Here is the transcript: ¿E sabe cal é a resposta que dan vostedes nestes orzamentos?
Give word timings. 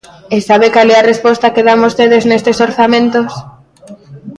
¿E 0.35 0.37
sabe 0.49 0.67
cal 0.75 0.89
é 0.95 0.97
a 0.99 1.07
resposta 1.11 1.53
que 1.53 1.65
dan 1.67 1.83
vostedes 1.85 2.23
nestes 2.29 2.57
orzamentos? 2.67 3.31